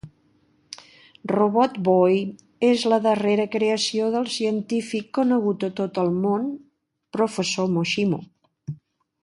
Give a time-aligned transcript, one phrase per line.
[1.31, 2.15] Robotboy
[2.69, 6.49] és la darrera creació del científic conegut a tot el món,
[7.19, 8.23] Professor Moshimo.